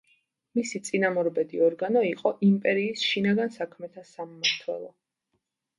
[0.59, 4.95] მისი წინამორბედი ორგანო იყო იმპერიის შინაგან საქმეთა სამმართველო.